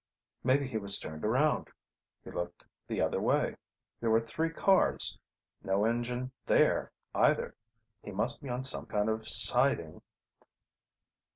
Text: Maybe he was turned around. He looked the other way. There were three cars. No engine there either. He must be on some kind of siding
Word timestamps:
Maybe 0.43 0.65
he 0.67 0.77
was 0.79 0.97
turned 0.97 1.23
around. 1.23 1.67
He 2.23 2.31
looked 2.31 2.65
the 2.87 2.99
other 2.99 3.21
way. 3.21 3.55
There 3.99 4.09
were 4.09 4.19
three 4.19 4.49
cars. 4.49 5.19
No 5.61 5.85
engine 5.85 6.31
there 6.47 6.91
either. 7.13 7.53
He 8.01 8.09
must 8.11 8.41
be 8.41 8.49
on 8.49 8.63
some 8.63 8.87
kind 8.87 9.09
of 9.09 9.27
siding 9.27 10.01